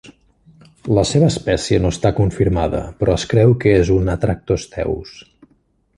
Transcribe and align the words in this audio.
La 0.99 1.03
seva 1.09 1.27
espècie 1.33 1.83
no 1.83 1.91
està 1.95 2.11
confirmada, 2.21 2.81
però 3.03 3.19
es 3.21 3.29
creu 3.35 3.55
que 3.65 3.77
és 3.83 3.93
un 3.99 4.13
Atractosteus. 4.15 5.17